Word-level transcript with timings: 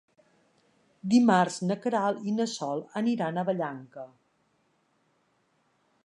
Dimarts 1.13 1.57
na 1.71 1.75
Queralt 1.83 2.23
i 2.31 2.33
na 2.37 2.47
Sol 2.53 2.81
aniran 3.01 3.37
a 3.37 3.43
Vallanca. 3.49 4.07